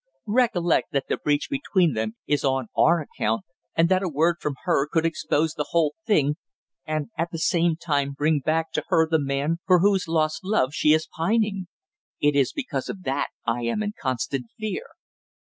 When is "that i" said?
13.03-13.61